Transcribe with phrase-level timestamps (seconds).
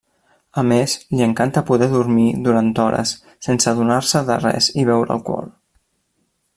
[0.59, 3.13] A més li encanta poder dormir durant hores
[3.49, 5.53] sense adonar-se de res i beure alcohol.